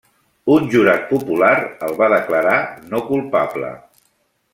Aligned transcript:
Un 0.53 0.63
jurat 0.75 1.03
popular 1.09 1.51
el 1.87 1.93
va 1.99 2.07
declarar 2.13 2.55
no 2.95 3.03
culpable. 3.11 3.71